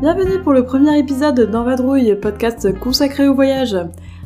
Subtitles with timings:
[0.00, 3.78] Bienvenue pour le premier épisode d'Envadrouille, podcast consacré au voyage.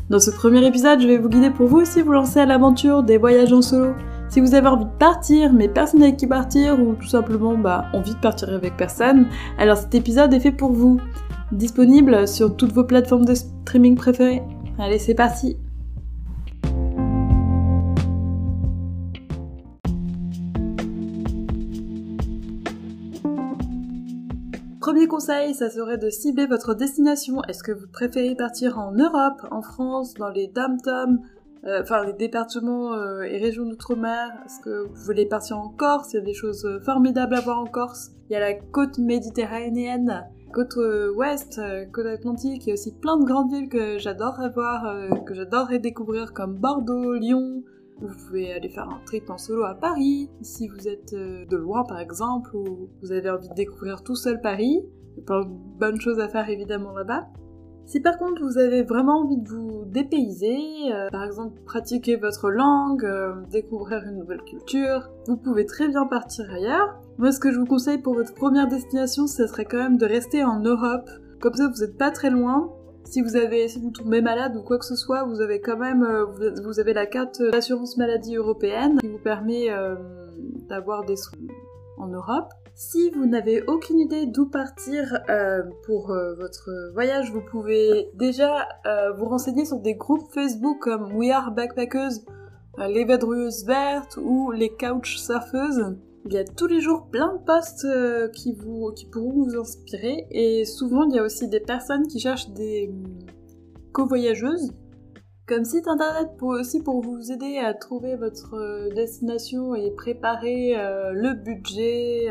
[0.08, 3.04] Dans ce premier épisode, je vais vous guider pour vous aussi vous lancer à l'aventure
[3.04, 3.95] des voyages en solo.
[4.30, 7.85] Si vous avez envie de partir, mais personne avec qui partir, ou tout simplement bah,
[7.92, 9.28] envie de partir avec personne,
[9.59, 11.01] alors cet épisode est fait pour vous.
[11.53, 14.42] Disponible sur toutes vos plateformes de streaming préférées.
[14.77, 15.56] Allez, c'est parti
[25.10, 27.42] conseil, ça serait de cibler votre destination.
[27.48, 30.78] Est-ce que vous préférez partir en Europe, en France, dans les dom
[31.66, 34.30] euh, enfin les départements euh, et régions d'outre-mer?
[34.46, 36.12] Est-ce que vous voulez partir en Corse?
[36.12, 38.12] Il y a des choses euh, formidables à voir en Corse.
[38.30, 40.77] Il y a la côte méditerranéenne, côte
[41.16, 41.61] ouest,
[41.92, 42.66] côte atlantique.
[42.66, 44.95] Il y a aussi plein de grandes villes que j'adore voir,
[45.27, 47.64] que j'adorerais découvrir comme Bordeaux, Lyon,
[48.00, 51.56] vous pouvez aller faire un trip en solo à Paris, si vous êtes euh, de
[51.56, 54.83] loin par exemple, ou vous avez envie de découvrir tout seul Paris.
[55.16, 57.28] Il y a plein de bonnes choses à faire évidemment là-bas.
[57.91, 60.61] Si par contre vous avez vraiment envie de vous dépayser,
[60.92, 66.06] euh, par exemple pratiquer votre langue, euh, découvrir une nouvelle culture, vous pouvez très bien
[66.06, 67.00] partir ailleurs.
[67.19, 70.06] Moi ce que je vous conseille pour votre première destination, ce serait quand même de
[70.06, 71.11] rester en Europe.
[71.41, 72.70] Comme ça vous n'êtes pas très loin,
[73.06, 75.78] si vous avez, si vous tombez malade ou quoi que ce soit, vous avez quand
[75.78, 76.27] même, euh,
[76.62, 79.66] vous avez la carte d'assurance maladie européenne qui vous permet
[80.69, 81.41] d'avoir des soins
[81.98, 82.53] en Europe.
[82.83, 86.06] Si vous n'avez aucune idée d'où partir euh, pour
[86.39, 88.67] votre voyage, vous pouvez déjà
[89.19, 92.12] vous renseigner sur des groupes Facebook comme We Are Backpackers,
[92.78, 95.95] les vadrouilleuses vertes ou les couch surfeuses.
[96.27, 98.55] Il y a tous les jours plein de posts euh, qui,
[98.97, 102.91] qui pourront vous inspirer et souvent il y a aussi des personnes qui cherchent des
[102.92, 103.19] hum,
[103.92, 104.72] co-voyageuses
[105.51, 110.79] comme site internet pour aussi pour vous aider à trouver votre euh, destination et préparer
[110.79, 112.29] euh, le budget,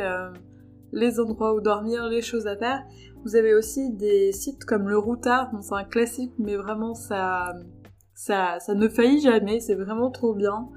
[0.91, 2.81] les endroits où dormir, les choses à faire.
[3.25, 7.53] Vous avez aussi des sites comme le Routard, c'est un classique mais vraiment ça,
[8.19, 10.69] ça, ne faillit jamais, c'est vraiment trop bien.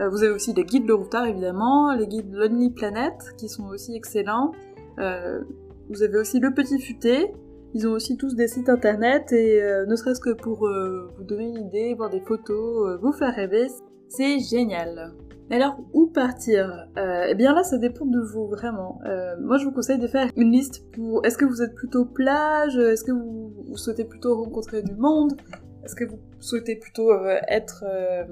[0.00, 3.66] Euh, vous avez aussi les guides de routard évidemment, les guides Lonely Planet qui sont
[3.66, 4.52] aussi excellents.
[4.98, 5.40] Euh,
[5.88, 7.32] vous avez aussi le Petit Futé.
[7.74, 10.68] Ils ont aussi tous des sites internet et euh, ne serait-ce que pour
[11.16, 13.66] vous donner une idée, voir des photos, vous faire rêver,
[14.08, 15.12] c'est génial.
[15.52, 16.86] Alors, où partir?
[16.96, 19.00] Eh bien là, ça dépend de vous, vraiment.
[19.40, 21.24] moi, je vous conseille de faire une liste pour...
[21.26, 22.76] Est-ce que vous êtes plutôt plage?
[22.76, 25.36] Est-ce que vous, souhaitez plutôt rencontrer du monde?
[25.84, 28.24] Est-ce que vous souhaitez plutôt euh, être euh,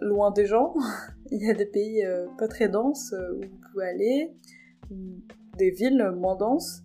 [0.00, 0.74] loin des gens?
[1.30, 4.30] Il y a des pays euh, pas très denses où vous pouvez aller,
[5.58, 6.83] des villes moins denses.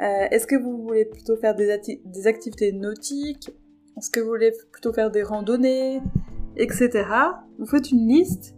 [0.00, 1.70] Est-ce que vous voulez plutôt faire des,
[2.26, 3.50] activités nautiques?
[3.96, 6.00] Est-ce que vous voulez plutôt faire des randonnées?
[6.56, 6.90] Etc.
[7.58, 8.54] Vous faites une liste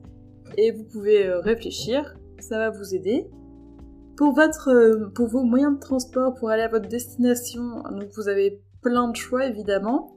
[0.59, 2.15] et vous pouvez réfléchir.
[2.41, 3.27] Ça va vous aider.
[4.17, 8.61] Pour, votre, pour vos moyens de transport pour aller à votre destination, donc vous avez
[8.83, 10.17] plein de choix évidemment.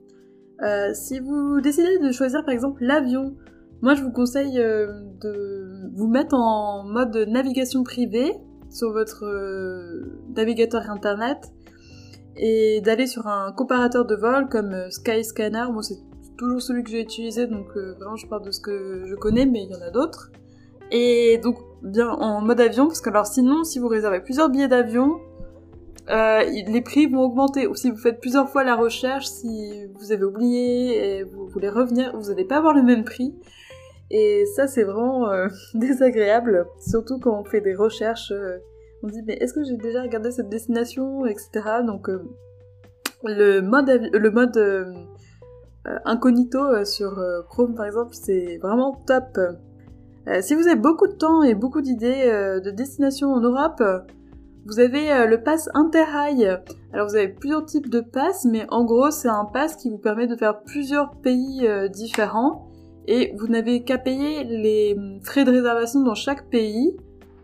[0.62, 3.36] Euh, si vous décidez de choisir par exemple l'avion,
[3.82, 4.88] moi je vous conseille euh,
[5.22, 8.34] de vous mettre en mode navigation privée
[8.74, 11.52] sur votre euh, navigateur internet
[12.36, 15.66] et d'aller sur un comparateur de vol comme Skyscanner.
[15.72, 16.00] Moi c'est
[16.38, 19.64] toujours celui que j'ai utilisé donc vraiment je parle de ce que je connais mais
[19.64, 20.32] il y en a d'autres.
[20.92, 24.68] Et donc bien en mode avion parce que alors sinon si vous réservez plusieurs billets
[24.68, 25.20] d'avion
[26.10, 27.68] euh, les prix vont augmenter.
[27.68, 31.70] Ou si vous faites plusieurs fois la recherche, si vous avez oublié et vous voulez
[31.70, 33.34] revenir, vous n'allez pas avoir le même prix.
[34.14, 38.32] Et ça, c'est vraiment euh, désagréable, surtout quand on fait des recherches.
[38.32, 38.60] Euh,
[39.02, 41.50] on dit, mais est-ce que j'ai déjà regardé cette destination, etc.
[41.86, 42.08] Donc,
[43.26, 44.58] le mode, le mode
[46.06, 49.38] incognito sur Chrome, par exemple, c'est vraiment top.
[50.40, 52.32] si vous avez beaucoup de temps et beaucoup d'idées
[52.64, 53.84] de destinations en Europe,
[54.66, 56.58] vous avez euh, le pass Interrail.
[56.94, 59.98] Alors vous avez plusieurs types de passes, mais en gros c'est un pass qui vous
[59.98, 62.70] permet de faire plusieurs pays euh, différents
[63.08, 66.96] et vous n'avez qu'à payer les frais de réservation dans chaque pays.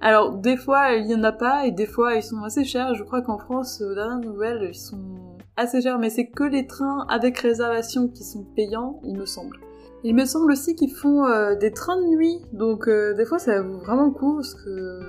[0.01, 2.95] Alors des fois il y en a pas et des fois ils sont assez chers.
[2.95, 6.67] Je crois qu'en France, aux dernières nouvelles, ils sont assez chers, mais c'est que les
[6.67, 9.57] trains avec réservation qui sont payants, il me semble.
[10.03, 13.61] Il me semble aussi qu'ils font euh, des trains de nuit, donc des fois ça
[13.61, 14.99] vaut vraiment le coup parce que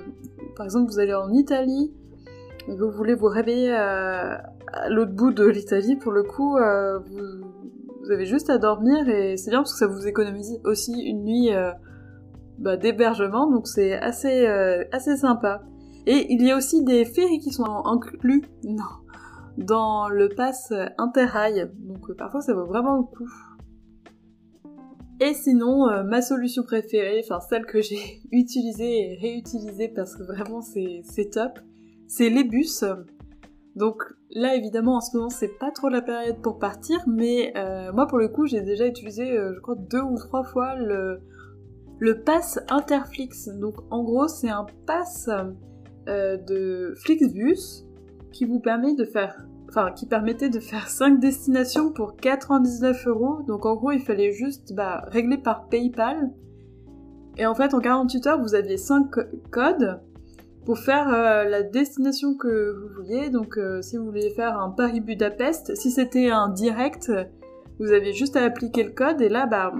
[0.56, 1.92] par exemple vous allez en Italie,
[2.68, 4.36] vous voulez vous réveiller euh,
[4.72, 6.98] à, l'autre bout de l'Italie, pour le coup, euh,
[8.10, 11.22] vous, avez juste à dormir et c'est bien parce que ça vous économise aussi une
[11.22, 11.70] nuit euh,
[12.58, 14.46] bah, d'hébergement, donc c'est assez,
[14.90, 15.62] assez sympa.
[16.06, 18.42] Et il y a aussi des ferries qui sont inclus
[19.58, 23.30] dans le pass Interrail, donc parfois ça vaut vraiment le coup.
[25.20, 30.62] Et sinon, ma solution préférée, enfin celle que j'ai utilisée et réutilisée parce que vraiment
[30.62, 31.60] c'est top,
[32.08, 32.84] c'est les bus.
[33.80, 37.90] Donc là, évidemment, en ce moment, c'est pas trop la période pour partir, mais euh,
[37.94, 41.22] moi, pour le coup, j'ai déjà utilisé, euh, je crois, deux ou trois fois le,
[41.98, 43.48] le pass Interflix.
[43.48, 45.30] Donc en gros, c'est un pass
[46.08, 47.86] euh, de Flixbus
[48.32, 53.38] qui vous permet de faire enfin qui permettait de faire 5 destinations pour 99 euros.
[53.46, 56.30] Donc en gros, il fallait juste bah, régler par PayPal.
[57.38, 59.08] Et en fait, en 48 heures, vous aviez 5
[59.50, 60.00] codes
[60.64, 63.30] pour faire euh, la destination que vous vouliez.
[63.30, 67.12] Donc euh, si vous vouliez faire un Paris-Budapest, si c'était un direct,
[67.78, 69.72] vous aviez juste à appliquer le code et là, bah,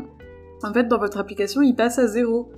[0.63, 2.51] en fait, dans votre application, il passe à zéro.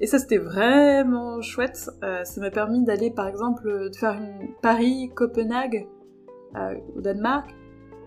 [0.00, 1.88] Et ça, c'était vraiment chouette.
[2.02, 5.86] Euh, ça m'a permis d'aller, par exemple, de faire une Paris-Copenhague
[6.56, 7.50] euh, au Danemark,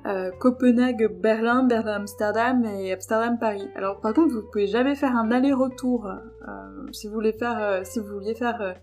[0.06, 3.68] euh, Copenhague, Berlin, Berlin, Amsterdam et Amsterdam, Paris.
[3.76, 6.08] Alors par contre, vous pouvez jamais faire un aller-retour.
[6.08, 6.52] Euh,
[6.94, 8.76] si vous voulez faire, si vous vouliez faire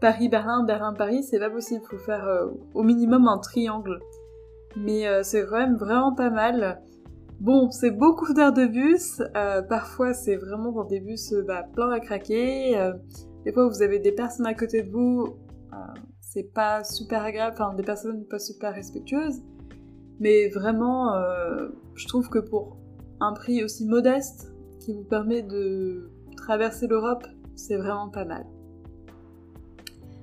[0.00, 1.82] Paris, Berlin, Berlin, Paris, c'est pas possible.
[1.88, 4.00] Faut faire au minimum un triangle.
[4.76, 6.80] Mais c'est quand même vraiment pas mal.
[7.40, 9.22] Bon, c'est beaucoup d'heures de bus.
[9.68, 12.92] parfois, c'est vraiment dans des bus bah, à craquer.
[13.44, 15.36] des fois, vous avez des personnes à côté de vous
[16.30, 19.42] c'est pas super agréable, enfin des personnes pas super respectueuses,
[20.20, 22.76] mais vraiment, euh, je trouve que pour
[23.18, 27.26] un prix aussi modeste qui vous permet de traverser l'Europe,
[27.56, 28.46] c'est vraiment pas mal.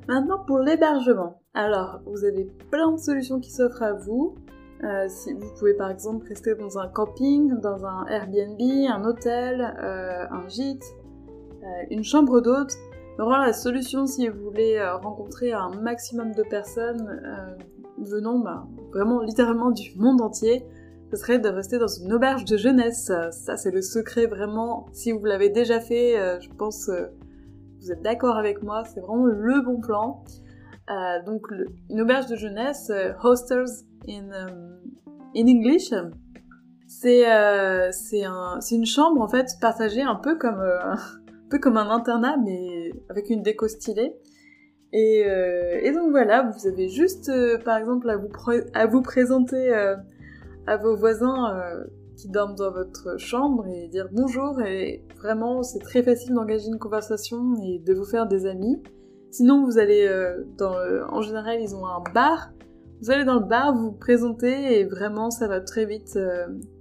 [0.07, 1.42] Maintenant pour l'hébergement.
[1.54, 4.36] Alors, vous avez plein de solutions qui s'offrent à vous.
[4.83, 9.75] Euh, si vous pouvez par exemple rester dans un camping, dans un Airbnb, un hôtel,
[9.81, 10.86] euh, un gîte,
[11.89, 12.77] une chambre d'hôte,
[13.18, 17.56] Vraiment, la solution si vous voulez euh, rencontrer un maximum de personnes euh,
[17.98, 20.63] venant bah, vraiment littéralement du monde entier,
[21.09, 23.12] ce serait de rester dans une auberge de jeunesse.
[23.31, 24.86] Ça, c'est le secret vraiment.
[24.92, 26.92] Si vous l'avez déjà fait, euh, je pense
[27.80, 30.24] vous êtes d'accord avec moi, c'est vraiment le bon plan.
[31.26, 31.48] donc,
[31.90, 32.92] une auberge de jeunesse,
[33.24, 34.30] hostels in,
[35.36, 35.94] in English,
[36.88, 37.24] c'est
[37.92, 43.42] c'est un, une chambre en fait partagée un peu comme un internat, mais avec une
[43.42, 44.16] déco stylée.
[44.94, 49.96] Et, euh, donc voilà, vous avez juste, euh, par exemple, à vous, présenter euh,
[50.66, 51.54] à vos voisins
[52.18, 54.60] qui dorment dans votre chambre et dire bonjour.
[54.62, 58.81] Et vraiment, c'est très facile d'engager une conversation et de vous faire des amis.
[59.31, 60.10] Sinon, vous allez
[60.58, 60.75] dans,
[61.10, 62.52] en général, ils ont un bar.
[63.02, 66.19] Vous allez dans le bar, vous vous présentez et vraiment, ça va très vite.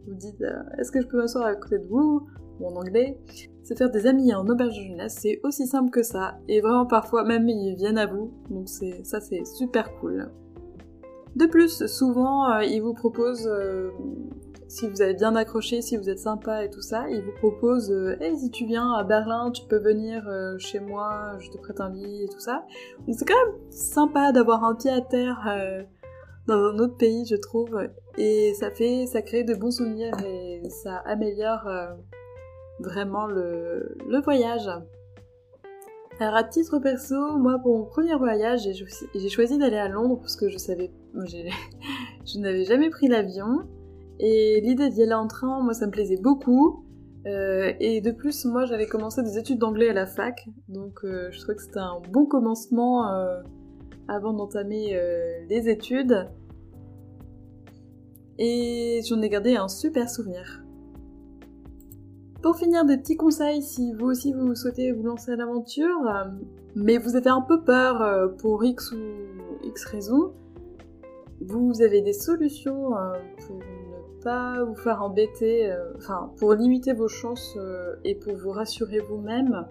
[0.07, 0.43] vous dites,
[0.79, 2.27] est-ce que je peux m'asseoir à côté de vous?
[2.59, 3.19] Ou en anglais
[3.67, 6.87] c'est faire des amis en auberge de jeunesse, c'est aussi simple que ça, et vraiment
[6.87, 10.31] parfois même ils viennent à vous, donc c'est ça c'est super cool.
[11.35, 13.91] De plus, souvent euh, ils vous proposent, euh,
[14.69, 17.93] si vous avez bien accroché, si vous êtes sympa et tout ça, ils vous proposent
[17.93, 20.29] euh, Hey, si tu viens à Berlin, tu peux venir
[20.59, 22.65] chez moi, je te prête un lit et tout ça.
[23.13, 25.49] C'est quand même sympa d'avoir un pied à terre
[26.47, 27.77] dans un autre pays, je trouve,
[28.19, 31.69] et ça fait, ça crée de bons souvenirs et ça améliore
[32.81, 34.69] vraiment le, voyage.
[36.19, 38.63] Alors à titre perso, moi pour mon premier voyage,
[39.15, 43.69] j'ai choisi d'aller à Londres parce que je savais, je n'avais jamais pris l'avion
[44.19, 46.85] et l'idée d'y aller en train, moi ça me plaisait beaucoup.
[47.27, 51.29] Euh, et de plus, moi j'avais commencé des études d'anglais à la fac, donc euh,
[51.33, 53.43] je trouvais que c'était un bon commencement euh,
[54.07, 54.99] avant d'entamer
[55.49, 56.29] les études.
[58.39, 60.63] Et j'en ai gardé un super souvenir.
[62.43, 65.99] Pour finir, des petits conseils si vous aussi vous souhaitez vous lancer à l'aventure,
[66.77, 68.99] mais vous avez un peu peur pour X ou
[69.65, 70.33] X raisons,
[71.41, 72.91] vous avez des solutions
[73.47, 73.59] pour
[74.67, 77.57] vous faire embêter, enfin pour limiter vos chances
[78.05, 79.67] et pour vous rassurer vous-même.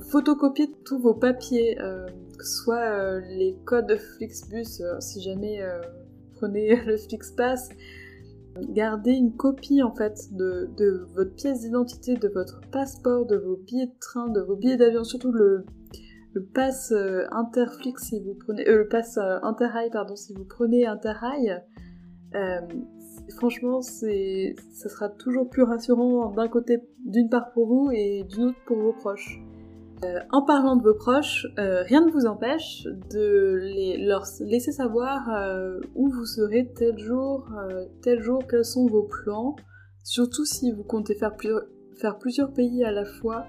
[0.00, 6.96] photocopiez tous vos papiers, que ce soit les codes Flixbus, si jamais vous prenez le
[6.96, 7.68] Flixpass,
[8.60, 13.86] Gardez une copie en fait de, votre pièce d'identité, de votre passeport, de vos billets
[13.86, 15.64] de train, de vos billets d'avion, surtout le,
[16.54, 20.86] pass euh, Interflix si vous prenez, euh, le pass euh, Interrail pardon si vous prenez
[20.86, 21.62] Interrail.
[23.36, 28.48] Franchement, c'est, ça sera toujours plus rassurant d'un côté, d'une part pour vous et d'une
[28.48, 29.40] autre pour vos proches.
[30.04, 34.72] Euh, en parlant de vos proches, euh, rien ne vous empêche de les, leur laisser
[34.72, 37.48] savoir euh, où vous serez tel jour,
[38.02, 39.54] tel jour, quels sont vos plans,
[40.02, 41.36] surtout si vous comptez faire,
[41.94, 43.46] faire plusieurs pays à la fois.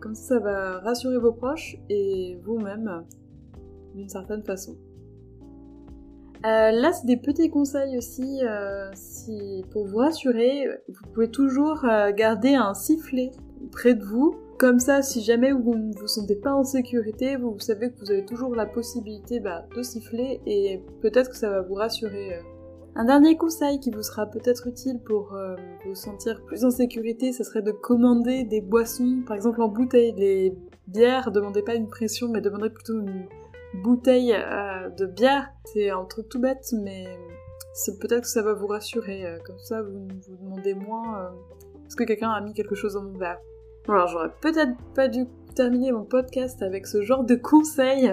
[0.00, 3.04] comme ça, ça va rassurer vos proches et vous-même
[3.94, 4.76] d'une certaine façon.
[6.44, 8.40] Là, c'est des petits conseils aussi.
[8.94, 11.84] si, pour vous rassurer, vous pouvez toujours
[12.14, 13.32] garder un sifflet
[13.70, 17.58] près de vous Comme ça, si jamais vous ne vous sentez pas en sécurité, vous
[17.58, 21.62] savez que vous avez toujours la possibilité bah, de siffler et peut-être que ça va
[21.62, 22.34] vous rassurer.
[22.34, 22.40] Euh.
[22.96, 27.32] Un dernier conseil qui vous sera peut-être utile pour euh, vous sentir plus en sécurité,
[27.32, 30.14] ce serait de commander des boissons, par exemple en bouteille.
[30.16, 30.54] Les
[30.86, 33.26] bières, demandez pas une pression, mais demandez plutôt une
[33.82, 35.50] bouteille euh, de bière.
[35.64, 37.04] C'est un truc tout bête, mais
[38.00, 39.24] peut-être que ça va vous rassurer.
[39.44, 41.32] Comme ça, vous vous demandez moins
[41.86, 43.38] est-ce que quelqu'un a mis quelque chose dans mon verre.
[43.88, 48.10] Alors j'aurais peut-être pas dû terminer mon podcast avec ce genre de conseils.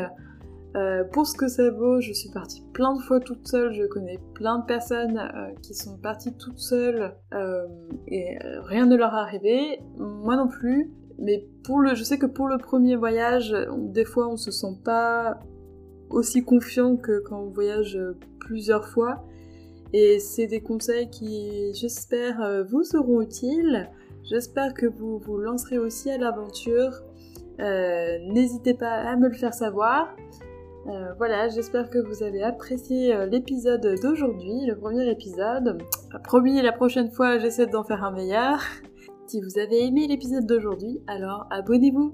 [0.76, 3.86] Euh, pour ce que ça vaut, je suis partie plein de fois toute seule, je
[3.86, 7.68] connais plein de personnes euh, qui sont parties toutes seules euh,
[8.08, 10.92] et rien ne leur est arrivé, moi non plus.
[11.18, 14.80] Mais pour le, je sais que pour le premier voyage, des fois on se sent
[14.84, 15.40] pas
[16.14, 18.00] aussi confiant que quand on voyage
[18.40, 19.24] plusieurs fois.
[19.94, 23.90] Et c'est des conseils qui, j'espère, vous seront utiles.
[24.24, 27.02] J'espère que vous vous lancerez aussi à l'aventure.
[27.60, 30.16] Euh, n'hésitez pas à me le faire savoir.
[30.88, 35.78] Euh, voilà, j'espère que vous avez apprécié euh, l'épisode d'aujourd'hui, le premier épisode.
[36.24, 38.60] Promis, la prochaine fois, j'essaie d'en faire un meilleur.
[39.28, 42.14] Si vous avez aimé l'épisode d'aujourd'hui, alors abonnez-vous